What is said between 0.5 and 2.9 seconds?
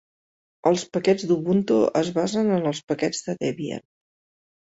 Els paquets d'Ubuntu es basen en els